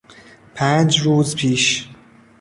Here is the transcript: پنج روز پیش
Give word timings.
پنج 0.55 0.97
روز 1.01 1.35
پیش 1.35 1.89